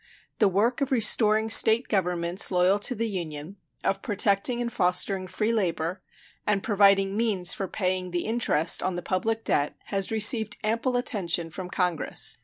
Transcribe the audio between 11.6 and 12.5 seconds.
Congress.